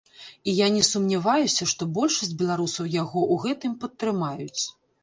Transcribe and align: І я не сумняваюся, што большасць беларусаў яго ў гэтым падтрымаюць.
І 0.49 0.53
я 0.59 0.69
не 0.77 0.79
сумняваюся, 0.91 1.67
што 1.75 1.89
большасць 1.99 2.35
беларусаў 2.43 2.91
яго 2.97 3.19
ў 3.33 3.45
гэтым 3.45 3.79
падтрымаюць. 3.87 4.61